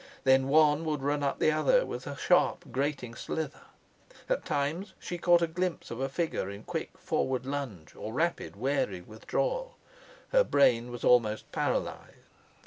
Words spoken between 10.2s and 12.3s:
Her brain was almost paralyzed.